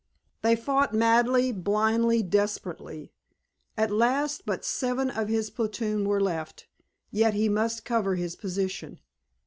[0.41, 3.11] They fought madly, blindly, desperately.
[3.77, 6.65] At last but seven of his platoon were left;
[7.11, 8.99] yet he must cover his position.